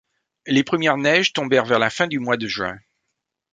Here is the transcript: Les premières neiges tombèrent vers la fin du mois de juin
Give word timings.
Les 0.47 0.63
premières 0.63 0.97
neiges 0.97 1.31
tombèrent 1.31 1.65
vers 1.67 1.77
la 1.77 1.91
fin 1.91 2.07
du 2.07 2.17
mois 2.17 2.35
de 2.35 2.47
juin 2.47 2.75